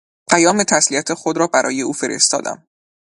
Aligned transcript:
پیام 0.29 0.63
تسلیت 0.63 1.13
خود 1.13 1.37
را 1.37 1.47
برای 1.47 1.81
او 1.81 1.93
فرستادم 1.93 2.67